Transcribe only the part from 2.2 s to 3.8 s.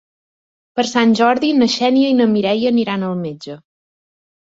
na Mireia aniran al metge.